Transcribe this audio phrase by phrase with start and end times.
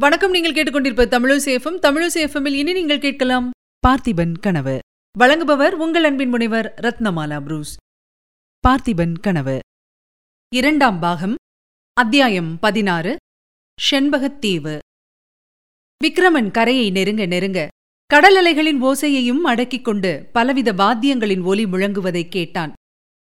[0.00, 3.50] வணக்கம் நீங்கள் கேட்டுக்கொண்டிருப்ப தமிழசேஃபம் தமிழசேஃபமில் இனி நீங்கள் கேட்கலாம்
[3.88, 4.78] பார்த்திபன் கனவு.
[5.18, 7.76] வழங்குபவர் உங்கள் அன்பின் முனைவர் ரத்னமாலா புரூஸ்.
[8.68, 9.58] பார்த்திபன் கனவு.
[10.54, 11.34] இரண்டாம் பாகம்
[11.92, 13.16] அத்தியாயம் பதினாறு
[13.90, 14.78] ஷெண்பகத்தீவு
[16.04, 17.68] விக்ரமன் கரையை நெருங்க நெருங்க
[18.06, 22.72] கடல் அலைகளின் ஓசையையும் அடக்கிக் கொண்டு பலவித வாத்தியங்களின் ஒலி முழங்குவதைக் கேட்டான்.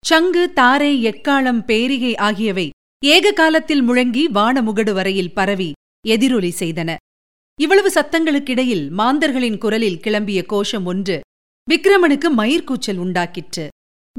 [0.07, 2.71] சங்கு தாரை எக்காளம் பேரிகை ஆகியவை
[3.05, 5.73] ஏக காலத்தில் முழங்கி வானமுகடு வரையில் பரவி
[6.09, 6.97] எதிரொலி செய்தன.
[7.61, 11.21] இவ்வளவு சத்தங்களுக்கிடையில் மாந்தர்களின் குரலில் கிளம்பிய கோஷம் ஒன்று
[11.71, 13.69] விக்ரமனுக்கு மயிர்கூச்சல் உண்டாக்கிற்று.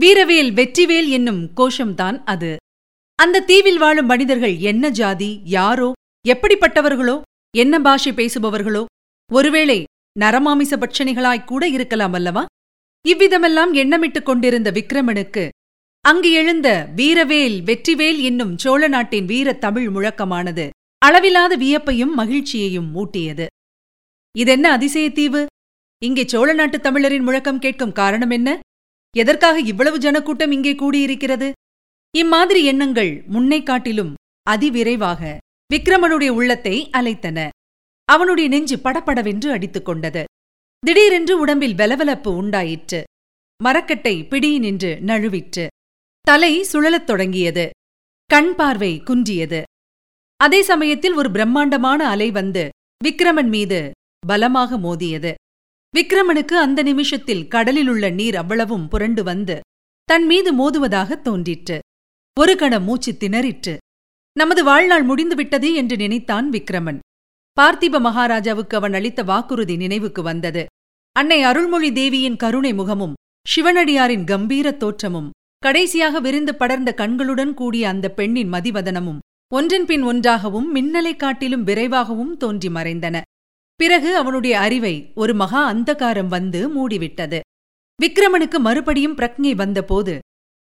[0.02, 2.56] வீரவேல் வெற்றிவேல் என்னும் கோஷம்தான் அது.
[3.16, 5.92] அந்த தீவில் வாழும் மனிதர்கள் என்ன ஜாதி யாரோ
[6.28, 7.22] எப்படிப்பட்டவர்களோ
[7.58, 8.86] என்ன பாஷை பேசுபவர்களோ
[9.34, 9.84] ஒருவேளை
[10.20, 12.46] நரமாமிச பட்சணிகளாய்க் கூட இருக்கலாம் அல்லவா?
[13.08, 15.50] இவ்விதமெல்லாம் எண்ணமிட்டுக் கொண்டிருந்த விக்ரமனுக்கு
[16.02, 20.70] அங்கு எழுந்த வீரவேல் வெற்றிவேல் என்னும் சோழ நாட்டின் வீரத் தமிழ் முழக்கமானது
[21.06, 23.46] அளவிலாத வியப்பையும் மகிழ்ச்சியையும் ஊட்டியது
[24.38, 25.46] இதென்ன அதிசயத்தீவு
[26.04, 28.60] இங்கே சோழ நாட்டுத் தமிழரின் முழக்கம் கேட்கும் காரணம் என்ன?
[29.18, 31.52] எதற்காக இவ்வளவு ஜனக்கூட்டம் இங்கே கூடியிருக்கிறது?
[32.18, 34.14] இம்மாதிரி எண்ணங்கள் முன்னை காட்டிலும்
[34.50, 35.38] அதிவிரைவாக
[35.74, 37.50] விக்ரமனுடைய உள்ளத்தை அலைத்தன.
[38.06, 40.24] அவனுடைய நெஞ்சு படப்படவென்று அடித்துக் கொண்டது.
[40.80, 43.04] திடீரென்று உடம்பில் வெலவலப்பு உண்டாயிற்று.
[43.64, 45.68] மரக்கட்டை பிடியினின்று நழுவிற்று.
[46.22, 47.70] தலை சுழலத் தொடங்கியது.
[48.26, 49.64] கண் பார்வை குன்றியது.
[50.44, 52.70] அதே சமயத்தில் ஒரு பிரம்மாண்டமான அலை வந்து
[53.04, 53.92] விக்ரமன் மீது
[54.28, 55.34] பலமாக மோதியது.
[55.98, 59.60] விக்ரமனுக்கு அந்த நிமிஷத்தில் கடலிலுள்ள நீர் அவ்வளவும் புரண்டு வந்து
[60.04, 61.80] தன் மீது மோதுவதாகத் தோன்றிற்று.
[62.40, 63.78] ஒரு கணம் மூச்சு திணறிற்று.
[64.32, 67.00] நமது வாழ்நாள் முடிந்துவிட்டது என்று நினைத்தான் விக்ரமன்.
[67.62, 70.66] பார்த்திப மகாராஜாவுக்கு அவன் அளித்த வாக்குறுதி நினைவுக்கு வந்தது.
[71.12, 73.14] அன்னை அருள்மொழி தேவியின் கருணை முகமும்
[73.56, 81.20] சிவனடியாரின் கம்பீரத் தோற்றமும் கடைசியாக விரிந்து படர்ந்த கண்களுடன் கூடிய அந்த பெண்ணின் மதிவதனமும் ஒன்றன் பின் ஒன்றாகவும் மின்னலைக்
[81.20, 83.22] காட்டிலும் விரைவாகவும் தோன்றி மறைந்தன.
[83.76, 87.40] பிறகு அவனுடைய அறிவை ஒரு மகா அந்தகாரம் வந்து மூடிவிட்டது.
[88.02, 90.20] விக்ரமனுக்கு மறுபடியும் பிரக்ஞை வந்தபோது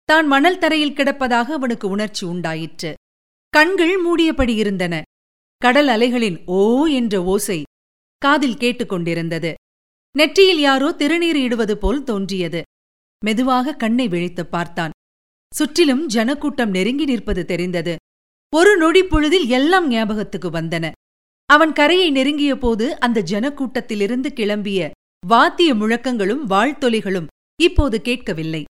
[0.05, 2.95] தான் மணல் தரையில் கிடப்பதாக அவனுக்கு உணர்ச்சி உண்டாயிற்று.
[3.49, 5.03] கண்கள் மூடியபடி இருந்தன.
[5.57, 7.63] கடல் அலைகளின் ஓ என்ற ஓசை
[8.19, 9.55] காதில் கேட்டுக்கொண்டிருந்தது.
[10.17, 12.63] நெற்றியில் யாரோ திருநீர் இடுவது போல் தோன்றியது.
[13.25, 14.91] மெதுவாக கண்ணை விழித்துப் பார்த்தான்.
[15.55, 17.97] சுற்றிலும் ஜனக்கூட்டம் நெருங்கி நிற்பது தெரிந்தது.
[18.57, 20.91] ஒரு நொடி பொழுதில் எல்லாம் ஞாபகத்துக்கு வந்தன.
[21.47, 24.91] அவன் கரையை நெருங்கிய போது அந்த ஜனக்கூட்டத்திலிருந்து கிளம்பிய
[25.27, 27.27] வாத்திய முழக்கங்களும் வாழ்த்தொலிகளும்
[27.63, 28.65] இப்போது கேட்கவில்லை.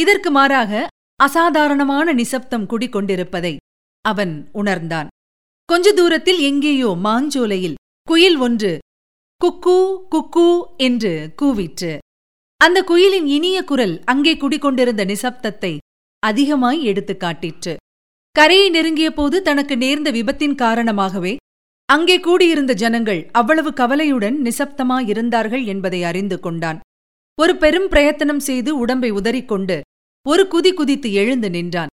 [0.00, 0.86] இதற்கு மாறாக
[1.16, 3.56] அசாதாரணமான நிசப்தம் குடிக்கொண்டிருப்பதை
[4.00, 5.08] அவன் உணர்ந்தான்.
[5.64, 8.78] கொஞ்ச தூரத்தில் எங்கேயோ மாஞ்சோலையில் குயில் ஒன்று
[9.44, 11.98] குக்கூ குக்கூ என்று கூவிற்று.
[12.56, 15.78] அந்த குயிலின் இனிய குரல் அங்கே குடிக்கொண்டிருந்த நிசப்தத்தை
[16.18, 17.76] அதிகமாய் எடுத்துக் காட்டிற்று.
[18.34, 21.36] கரையை நெருங்கிய போது தனக்கு நேர்ந்த விபத்தின் காரணமாகவே
[21.88, 26.78] அங்கே கூடியிருந்த ஜனங்கள் அவ்வளவு கவலையுடன் நிசப்தமாயிருந்தார்கள் என்பதை அறிந்து கொண்டான்.
[27.38, 29.76] ஒரு பெரும் பிரயத்தனம் செய்து உடம்பை உதறிக்கொண்டு
[30.26, 31.92] ஒரு குதி குதித்து எழுந்து நின்றான்.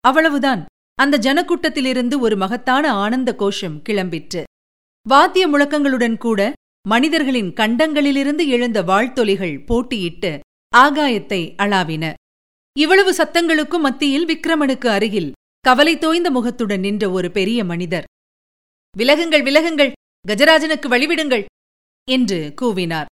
[0.00, 0.62] அவ்வளவுதான்.
[0.98, 4.42] அந்த ஜனக்கூட்டத்திலிருந்து ஒரு மகத்தான ஆனந்த கோஷம் கிளம்பிற்று.
[5.06, 6.52] வாத்திய முழக்கங்களுடன் கூட
[6.88, 10.32] மனிதர்களின் கண்டங்களிலிருந்து எழுந்த வாழ்த்தொலிகள் போட்டியிட்டு
[10.76, 12.04] ஆகாயத்தை அளாவின.
[12.76, 15.32] இவ்வளவு சத்தங்களுக்கும் மத்தியில் விக்ரமனுக்கு அருகில்
[15.66, 18.06] கவலை தோய்ந்த முகத்துடன் நின்ற ஒரு பெரிய மனிதர்.
[18.98, 19.92] விலகுங்கள் விலகுங்கள்
[20.28, 21.44] கஜராஜனுக்கு வழிவிடுங்கள்
[22.08, 23.08] என்று கூவினார்.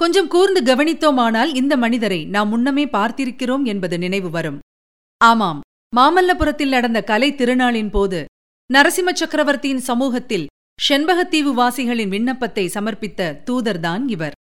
[0.00, 4.58] கொஞ்சம் கூர்ந்து கவனித்தோமானால் இந்த மனிதரை நாம் முன்னமே பார்த்திருக்கிறோம் என்பது நினைவு வரும்.
[5.20, 5.60] ஆமாம்
[5.96, 8.24] மாமல்லபுரத்தில் நடந்த கலை திருநாளின் போது
[8.74, 10.46] நரசிம்ம சக்கரவர்த்தியின் சமூகத்தில்
[10.78, 14.36] செண்பகத்தீவு வாசிகளின் விண்ணப்பத்தை சமர்ப்பித்த தூதர்தான் இவர்.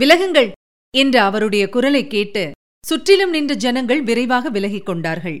[0.00, 0.52] விலகுங்கள்
[0.94, 2.44] என்ற அவருடைய குரலை கேட்டு
[2.84, 5.38] சுற்றிலும் நின்ற ஜனங்கள் விரைவாக விலகிக் கொண்டார்கள்.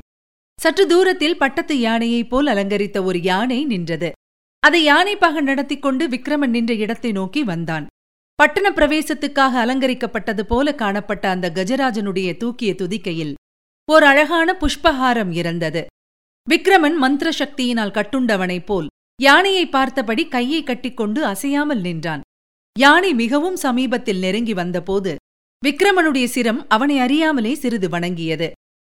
[0.58, 4.08] சற்று தூரத்தில் பட்டத்து யானையைப் போல் அலங்கரித்த ஒரு யானை நின்றது.
[4.62, 7.86] அதை யானைப்பாக நடத்திக் கொண்டு விக்ரமன் நின்ற இடத்தை நோக்கி வந்தான்.
[8.34, 13.34] பட்டண பிரவேசத்துக்காக அலங்கரிக்கப்பட்டது போல காணப்பட்ட அந்த கஜராஜனுடைய தூக்கிய துதிக்கையில்
[13.88, 15.82] ஓர் அழகான புஷ்பஹாரம் இருந்தது
[16.50, 18.86] விக்ரமன் மந்திர சக்தியினால் கட்டுண்டவனைப் போல்
[19.22, 22.22] யானையை பார்த்தபடி கையை கட்டிக்கொண்டு அசையாமல் நின்றான்.
[22.78, 25.14] யானை மிகவும் சமீபத்தில் நெருங்கி வந்தபோது
[25.62, 28.48] விக்ரமனுடைய சிரம் அவனை அறியாமலே சிறிது வணங்கியது.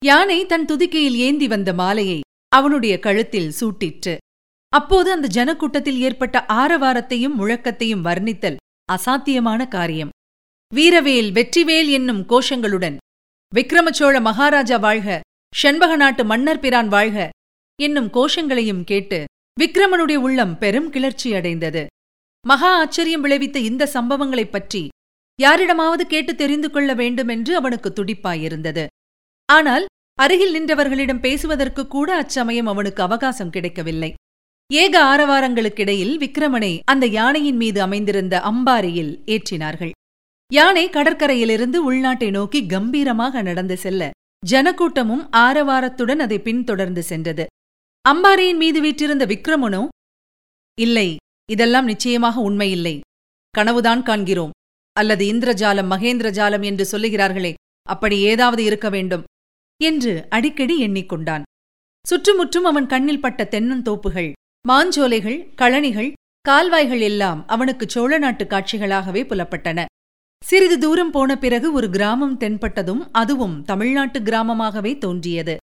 [0.04, 4.16] யானை தன் துதிக்கையில் ஏந்தி வந்த மாலையை அவனுடைய கழுத்தில் சூட்டிற்று.
[4.68, 8.56] அப்போது அந்த ஜனக்கூட்டத்தில் ஏற்பட்ட ஆரவாரத்தையும் முழக்கத்தையும் வர்ணித்தல்
[8.92, 10.08] அசாத்தியமான காரியம்.
[10.74, 12.96] வீரவேல் வெற்றிவேல் என்னும் கோஷங்களுடன்
[13.54, 15.20] விக்ரமச்சோழ மகாராஜா வாழ்க
[15.62, 17.30] செண்பக நாட்டு மன்னர் பிரான் வாழ்க
[17.82, 19.24] என்னும் கோஷங்களையும் கேட்டு
[19.60, 21.86] விக்ரமனுடைய உள்ளம் பெரும் கிளர்ச்சி அடைந்தது.
[22.46, 24.88] மகா ஆச்சரியம் விளைவித்த இந்த சம்பவங்களைப் பற்றி
[25.40, 28.86] யாரிடமாவது கேட்டு தெரிந்து கொள்ள வேண்டுமென்று அவனுக்கு துடிப்பாயிருந்தது.
[29.48, 29.84] ஆனால்
[30.18, 34.10] அருகில் நின்றவர்களிடம் பேசுவதற்கு கூட அச்சமயம் அவனுக்கு அவகாசம் கிடைக்கவில்லை.
[34.70, 39.92] ஏக ஆரவாரங்களுக்கிடையில் விக்கிரமனை அந்த யானையின் மீது அமைந்திருந்த அம்பாரியில் ஏற்றினார்கள்.
[40.50, 44.10] யானை கடற்கரையிலிருந்து உள்நாட்டை நோக்கி கம்பீரமாக நடந்து செல்ல
[44.42, 47.46] ஜனக்கூட்டமும் ஆரவாரத்துடன் அதை பின்தொடர்ந்து சென்றது.
[48.04, 49.82] அம்பாரியின் மீது வீற்றிருந்த விக்ரமனோ
[50.78, 51.08] இல்லை
[51.48, 52.94] இதெல்லாம் நிச்சயமாக உண்மையில்லை.
[53.54, 54.54] கனவுதான் காண்கிறோம்.
[54.96, 57.52] அல்லது இந்திரஜாலம் மகேந்திரஜாலம் என்று சொல்லுகிறார்களே
[57.86, 59.24] அப்படி ஏதாவது இருக்க வேண்டும்.
[59.82, 61.42] என்று அடிக்கடி எண்ணிக்கொண்டான்.
[62.06, 64.32] சுற்றுமுற்றும் அவன் கண்ணில் பட்ட தென்னந்தோப்புகள்
[64.68, 66.12] மாஞ்சோலைகள் கழனிகள்
[66.48, 69.84] கால்வாய்கள் எல்லாம் அவனுக்கு சோழ நாட்டு காட்சிகளாகவே புலப்பட்டன.
[70.44, 75.56] சிறிது தூரம் போன பிறகு ஒரு கிராமம் தென்பட்டதும் அதுவும் தமிழ்நாட்டு கிராமமாகவே தோன்றியது.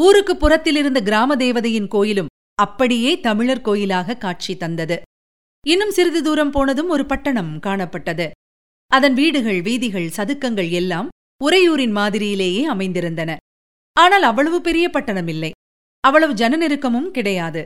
[0.00, 5.02] ஊருக்கு புறத்திலிருந்த கிராம தேவதையின் கோயிலும் அப்படியே தமிழர் கோயிலாக காட்சி தந்தது.
[5.66, 8.30] இன்னும் சிறிது தூரம் போனதும் ஒரு பட்டணம் காணப்பட்டது.
[8.86, 11.08] அதன் வீடுகள் வீதிகள் சதுக்கங்கள் எல்லாம்
[11.44, 13.36] உறையூரின் மாதிரியிலேயே அமைந்திருந்தன.
[13.96, 15.50] ஆனால் அவ்வளவு பெரிய பட்டணம் இல்லை
[16.04, 17.62] அவ்வளவு ஜன நெருக்கமும் கிடையாது.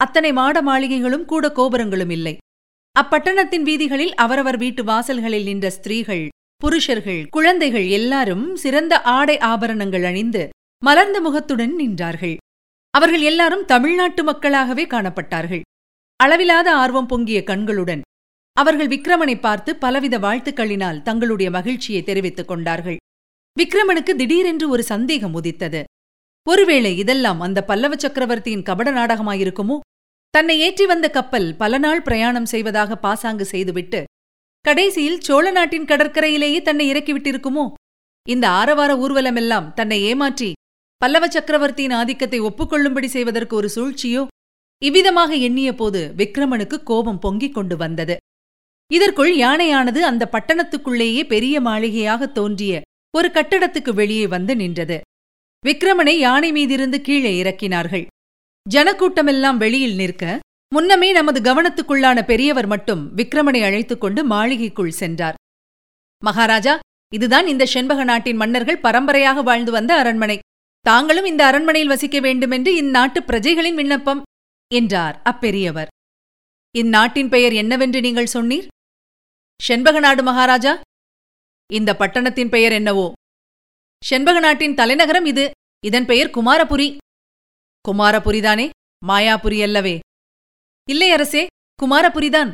[0.00, 2.34] அத்தனை மாட மாளிகைகளும் கூட கோபுரங்களும் இல்லை.
[2.96, 6.24] அப்பட்டணத்தின் வீதிகளில் அவரவர் வீட்டு வாசல்களில் நின்ற ஸ்திரீகள்
[6.60, 10.42] புருஷர்கள் குழந்தைகள் எல்லாரும் சிறந்த ஆடை ஆபரணங்கள் அணிந்து
[10.82, 12.36] மலர்ந்த முகத்துடன் நின்றார்கள்.
[12.94, 15.62] அவர்கள் எல்லாரும் தமிழ்நாட்டு மக்களாகவே காணப்பட்டார்கள்.
[16.20, 18.02] அளவிலாத ஆர்வம் பொங்கிய கண்களுடன்
[18.56, 22.98] அவர்கள் விக்ரமனை பார்த்து பலவித வாழ்த்துக்களினால் தங்களுடைய மகிழ்ச்சியை தெரிவித்துக் கொண்டார்கள்.
[23.58, 25.80] விக்ரமனுக்கு திடீரென்று ஒரு சந்தேகம் உதித்தது.
[26.46, 29.76] ஒருவேளை இதெல்லாம் அந்த பல்லவ சக்கரவர்த்தியின் கபட நாடகமாயிருக்குமோ?
[30.34, 34.00] தன்னை ஏற்றி வந்த கப்பல் பல நாள் பிரயாணம் செய்வதாக பாசாங்கு செய்துவிட்டு
[34.64, 37.64] கடைசியில் சோழ நாட்டின் கடற்கரையிலேயே தன்னை இறக்கிவிட்டிருக்குமோ?
[38.26, 40.50] இந்த ஆரவார ஊர்வலமெல்லாம் தன்னை ஏமாற்றி
[41.02, 44.22] பல்லவ சக்கரவர்த்தியின் ஆதிக்கத்தை ஒப்புக்கொள்ளும்படி செய்வதற்கு ஒரு சூழ்ச்சியோ?
[44.82, 48.16] இவ்விதமாக எண்ணிய போது விக்ரமனுக்கு கோபம் பொங்கிக் கொண்டு வந்தது.
[48.90, 52.82] இதற்குள் யானையானது அந்த பட்டணத்துக்குள்ளேயே பெரிய மாளிகையாக தோன்றிய
[53.16, 55.00] ஒரு கட்டடத்துக்கு வெளியே வந்து நின்றது.
[55.66, 58.06] விக்ரமனை யானை மீதிருந்து கீழே இறக்கினார்கள்.
[58.70, 60.40] ஜனக்கூட்டமெல்லாம் வெளியில் நிற்க
[60.74, 65.34] முன்னமே நமது கவனத்துக்குள்ளான பெரியவர் மட்டும் விக்ரமனை அழைத்துக் கொண்டு மாளிகைக்குள் சென்றார்.
[66.24, 66.78] மகாராஜா
[67.14, 70.38] இதுதான் இந்த செண்பக நாட்டின் மன்னர்கள் பரம்பரையாக வாழ்ந்து வந்த அரண்மனை.
[70.80, 74.22] தாங்களும் இந்த அரண்மனையில் வசிக்க வேண்டுமென்று இந்நாட்டு பிரஜைகளின் விண்ணப்பம்
[74.74, 75.86] என்றார் அப்பெரியவர்.
[76.78, 78.66] இந்நாட்டின் பெயர் என்னவென்று நீங்கள் சொன்னீர்?
[79.62, 80.80] செண்பக நாடு மகாராஜா.
[81.72, 83.12] இந்த பட்டணத்தின் பெயர் என்னவோ?
[84.04, 85.50] செண்பக நாட்டின் தலைநகரம் இது.
[85.84, 86.96] இதன் பெயர் குமாரபுரி.
[87.88, 88.70] குமாரபுரிதானே?
[89.06, 89.98] மாயாபுரி அல்லவே.
[90.88, 91.46] இல்லை அரசே
[91.82, 92.50] குமாரபுரிதான்.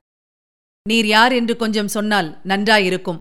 [0.89, 3.17] நீர் யார் என்று கொஞ்சம் சொன்னால் நன்றாயிருக்கும்.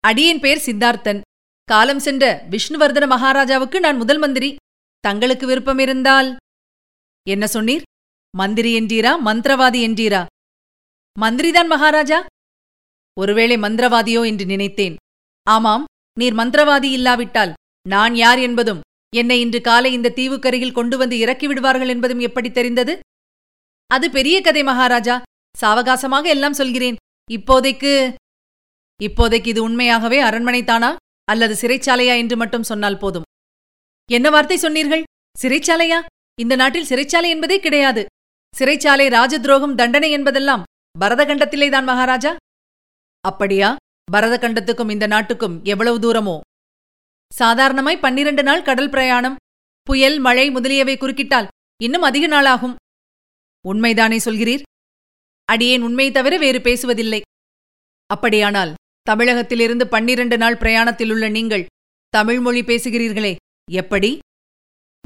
[0.00, 1.20] அடியின் பெயர் சித்தார்த்தன்.
[1.64, 4.56] காலம் சென்ற விஷ்ணுவர்தன மகாராஜாவுக்கு நான் முதல் மந்திரி.
[5.00, 6.36] தங்களுக்கு விருப்பம் இருந்தால்.
[7.28, 7.82] என்ன சொன்னீர்?
[8.36, 10.26] மந்திரி என்றீரா மந்திரவாதி என்றீரா?
[11.20, 12.26] மந்திரிதான் மகாராஜா.
[13.16, 14.96] ஒருவேளை மந்திரவாதியோ என்று நினைத்தேன்.
[15.46, 15.84] ஆமாம்
[16.18, 17.52] நீர் மந்திரவாதி இல்லாவிட்டால்
[17.86, 18.80] நான் யார் என்பதும்
[19.16, 22.98] என்னை இன்று காலை இந்த தீவுக்கரையில் கொண்டு வந்து இறக்கி விடுவார்கள் என்பதும் எப்படி தெரிந்தது?
[23.86, 25.22] அது பெரிய கதை மகாராஜா.
[25.62, 26.96] சாவகாசமாக எல்லாம் சொல்கிறேன்.
[27.30, 28.14] இப்போதைக்கு
[29.00, 30.96] இப்போதைக்கு இது உண்மையாகவே அரண்மனைத்தானா?
[31.24, 33.22] அல்லது சிறைச்சாலையா என்று மட்டும் சொன்னால் போதும்.
[34.06, 35.02] என்ன வார்த்தை சொன்னீர்கள்?
[35.42, 35.98] சிறைச்சாலையா?
[36.34, 38.06] இந்த நாட்டில் சிறைச்சாலை என்பதே கிடையாது.
[38.58, 40.62] சிறைச்சாலை ராஜதுரோகம் தண்டனை என்பதெல்லாம்
[40.98, 42.36] பரதகண்டத்திலேதான் மகாராஜா.
[43.20, 43.76] அப்படியா?
[44.12, 46.40] பரதகண்டத்துக்கும் இந்த நாட்டுக்கும் எவ்வளவு தூரமோ?
[47.32, 49.36] சாதாரணமாய் பன்னிரண்டு நாள் கடல் பிரயாணம்
[49.82, 51.48] புயல் மழை முதலியவை குறுக்கிட்டால்
[51.82, 52.74] இன்னும் அதிக நாளாகும்.
[53.68, 54.62] உண்மைதானே சொல்கிறீர்?
[55.44, 57.20] அடியேன் உண்மை தவிர வேறு பேசுவதில்லை.
[58.06, 58.74] அப்படியானால்
[59.10, 61.66] தமிழகத்திலிருந்து பன்னிரண்டு நாள் பிரயாணத்தில் உள்ள நீங்கள்
[62.08, 63.36] தமிழ் மொழி பேசுகிறீர்களே
[63.70, 64.18] எப்படி?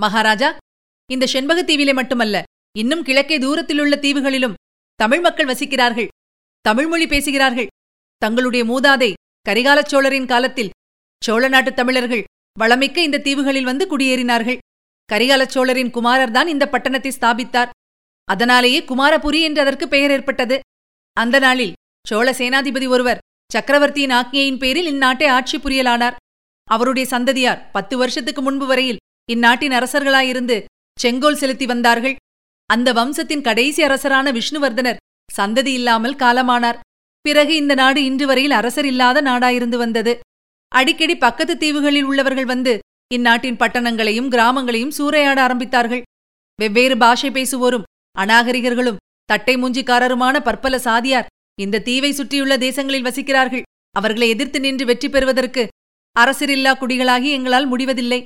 [0.00, 0.56] மகாராஜா
[1.10, 2.42] இந்த செண்பகத்தீவிலே மட்டுமல்ல
[2.78, 4.58] இன்னும் கிழக்கே தூரத்திலுள்ள தீவுகளிலும்
[4.94, 6.08] தமிழ் மக்கள் வசிக்கிறார்கள்
[6.60, 7.66] தமிழ்மொழி பேசுகிறார்கள்.
[8.18, 9.12] தங்களுடைய மூதாதை
[9.48, 10.70] கரிகாலச் சோழரின் காலத்தில்
[11.24, 12.24] சோழ நாட்டுத் தமிழர்கள்
[12.58, 14.58] வளமிக்க இந்த தீவுகளில் வந்து குடியேறினார்கள்.
[15.12, 17.70] கரிகாலச் சோழரின் குமாரர்தான் இந்த பட்டணத்தை ஸ்தாபித்தார்.
[18.24, 20.60] அதனாலேயே குமாரபுரி என்று அதற்கு பெயர் ஏற்பட்டது.
[21.12, 21.72] அந்த நாளில்
[22.08, 23.18] சோழ சேனாதிபதி ஒருவர்
[23.52, 26.16] சக்கரவர்த்தியின் ஆக்ஞையின் பேரில் இந்நாட்டை ஆட்சி புரியலானார்.
[26.64, 28.96] அவருடைய சந்ததியார் பத்து வருஷத்துக்கு முன்பு வரையில்
[29.30, 30.64] இந்நாட்டின் அரசர்களாயிருந்து
[31.00, 32.16] செங்கோல் செலுத்தி வந்தார்கள்.
[32.66, 34.96] அந்த வம்சத்தின் கடைசி அரசரான விஷ்ணுவர்தனர்
[35.36, 36.78] சந்ததி இல்லாமல் காலமானார்.
[37.26, 40.18] பிறகு இந்த நாடு இன்று வரையில் அரசர் இல்லாத நாடாயிருந்து வந்தது.
[40.68, 42.78] அடிக்கடி பக்கத்து தீவுகளில் உள்ளவர்கள் வந்து
[43.14, 46.02] இந்நாட்டின் பட்டணங்களையும் கிராமங்களையும் சூறையாட ஆரம்பித்தார்கள்.
[46.60, 47.82] வெவ்வேறு பாஷை பேசுவோரும்
[48.18, 51.26] அநாகரிகர்களும் தட்டை மூஞ்சிக்காரருமான பற்பல சாதியார்
[51.60, 53.62] இந்த தீவை சுற்றியுள்ள தேசங்களில் வசிக்கிறார்கள்.
[53.90, 55.68] அவர்களை எதிர்த்து நின்று வெற்றி பெறுவதற்கு
[56.20, 58.22] அரசரில்லா குடிகளாகி எங்களால் முடிவதில்லை.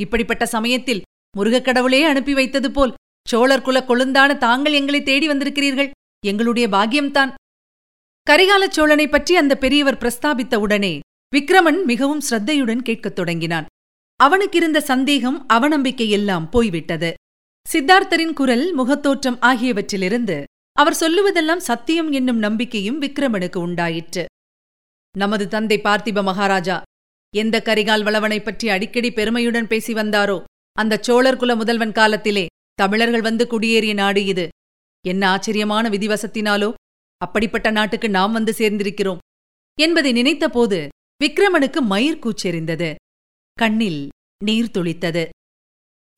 [0.00, 1.02] இப்படிப்பட்ட சமயத்தில்
[1.36, 2.94] முருகக் கடவுளே அனுப்பி வைத்தது போல்
[3.28, 5.90] சோழர் குல கொழுந்தான தாங்கள் எங்களை தேடி வந்திருக்கிறீர்கள்.
[6.26, 7.34] எங்களுடைய பாக்கியம்தான்.
[8.28, 11.00] கரிகாலச் சோழனை பற்றி அந்த பெரியவர் பிரஸ்தாபித்த உடனே
[11.36, 13.66] விக்ரமன் மிகவும் ஸ்ரத்தையுடன் கேட்கத் தொடங்கினான்.
[14.24, 17.14] அவனுக்கிருந்த சந்தேகம் அவநம்பிக்கை எல்லாம் போய்விட்டது.
[17.72, 24.24] சித்தார்த்தரின் குரல் முகத்தோற்றம் ஆகியவற்றிலிருந்து அவர் சொல்லுவதெல்லாம் சத்தியம் என்னும் நம்பிக்கையும் விக்ரமனுக்கு உண்டாயிற்று.
[25.18, 26.82] நமது தந்தை பார்த்திப மகாராஜா
[27.36, 30.42] எந்த கரிகால் வளவனைப் பற்றி அடிக்கடி பெருமையுடன் பேசி வந்தாரோ
[30.72, 34.48] அந்த சோழர் குல முதல்வன் காலத்திலே தமிழர்கள் வந்து குடியேறிய நாடு இது.
[35.06, 36.74] என்ன ஆச்சரியமான விதிவசத்தினாலோ
[37.24, 39.22] அப்படிப்பட்ட நாட்டுக்கு நாம் வந்து சேர்ந்திருக்கிறோம்
[39.78, 40.78] என்பதை நினைத்தபோது
[41.24, 42.94] விக்ரமனுக்கு மயிர் கூச்செறிந்தது
[43.58, 44.08] கண்ணில்
[44.44, 45.24] நீர் துளித்தது.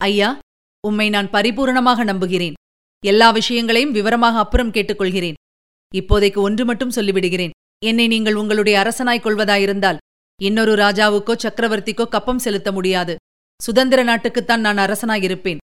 [0.01, 0.39] ஐயா
[0.87, 2.57] உம்மை நான் பரிபூரணமாக நம்புகிறேன்.
[3.05, 5.39] எல்லா விஷயங்களையும் விவரமாக அப்புறம் கேட்டுக்கொள்கிறேன்.
[5.95, 7.55] இப்போதைக்கு ஒன்று மட்டும் சொல்லிவிடுகிறேன்.
[7.85, 10.01] என்னை நீங்கள் உங்களுடைய அரசனாய்க் கொள்வதாயிருந்தால்
[10.43, 13.17] இன்னொரு ராஜாவுக்கோ சக்கரவர்த்திக்கோ கப்பம் செலுத்த முடியாது.
[13.61, 15.63] சுதந்திர நாட்டுக்குத்தான் நான் அரசனாயிருப்பேன்.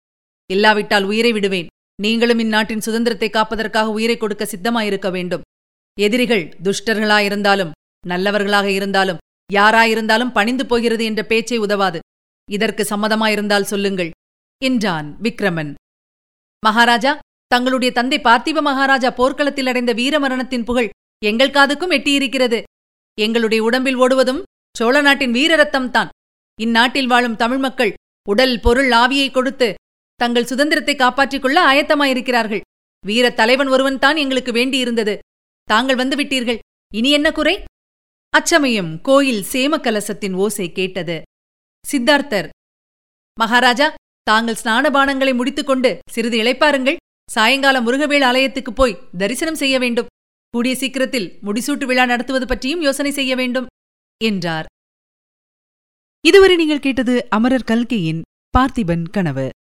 [0.49, 1.67] இல்லாவிட்டால் உயிரை விடுவேன்.
[2.01, 5.41] நீங்களும் இந்நாட்டின் சுதந்திரத்தை காப்பதற்காக உயிரை கொடுக்க சித்தமாயிருக்க வேண்டும்.
[5.99, 7.71] எதிரிகள் துஷ்டர்களாயிருந்தாலும்
[8.07, 9.17] நல்லவர்களாக இருந்தாலும்
[9.53, 11.99] யாராயிருந்தாலும் பணிந்து போகிறது என்ற பேச்சை உதவாது.
[12.51, 14.09] இதற்கு சம்மதமாயிருந்தால் சொல்லுங்கள்.
[14.63, 15.73] என்றான் விக்ரமன்.
[16.59, 20.89] மகாராஜா தங்களுடைய தந்தை பார்த்திப மகாராஜா போர்க்களத்தில் அடைந்த வீரமரணத்தின் புகழ்
[21.25, 22.63] எங்கள் காதுக்கும் எட்டியிருக்கிறது.
[23.21, 24.41] எங்களுடைய உடம்பில் ஓடுவதும்
[24.77, 26.09] சோழ நாட்டின் வீரரத்தம்தான்.
[26.61, 27.93] இந்நாட்டில் வாழும் தமிழ் மக்கள்
[28.29, 29.73] உடல் பொருள் ஆவியை கொடுத்து
[30.15, 32.63] தங்கள் சுதந்திரத்தை காப்பாற்றிக் கொள்ள ஆயத்தமாயிருக்கிறார்கள்.
[33.05, 35.17] வீர தலைவன் ஒருவன் தான் எங்களுக்கு வேண்டியிருந்தது.
[35.63, 36.59] தாங்கள் வந்துவிட்டீர்கள்.
[36.93, 37.63] இனி என்ன குறை?
[38.29, 41.21] அச்சமயம் கோயில் சேமக்கலசத்தின் ஓசை கேட்டது.
[41.85, 42.49] சித்தார்த்தர்
[43.39, 43.93] மகாராஜா
[44.23, 46.95] தாங்கள் ஸ்நானபானங்களை முடித்துக்கொண்டு சிறிது இளைப்பாருங்கள்.
[47.31, 50.09] சாயங்கால முருகவேள் ஆலயத்துக்குப் போய் தரிசனம் செய்ய வேண்டும்.
[50.49, 53.65] கூடிய சீக்கிரத்தில் முடிசூட்டு விழா நடத்துவது பற்றியும் யோசனை செய்ய வேண்டும்
[54.23, 54.65] என்றார்.
[56.21, 58.21] இதுவரை நீங்கள் கேட்டது அமரர் கல்கையின்
[58.57, 59.49] பார்த்திபன் கனவு.